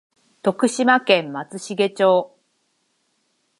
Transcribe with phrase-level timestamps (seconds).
[0.41, 2.35] 徳島県松茂町